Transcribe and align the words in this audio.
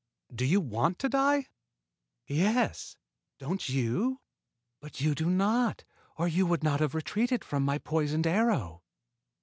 "Do 0.33 0.45
you 0.47 0.61
want 0.61 0.97
to 0.97 1.09
die?" 1.09 1.45
"Yes; 2.25 2.97
don't 3.37 3.69
you? 3.69 4.19
But 4.79 4.99
you 4.99 5.13
do 5.13 5.29
not, 5.29 5.83
or 6.17 6.27
you 6.27 6.47
would 6.47 6.63
not 6.63 6.79
have 6.79 6.95
retreated 6.95 7.45
from 7.45 7.61
my 7.63 7.77
poisoned 7.77 8.25
arrow." 8.25 8.81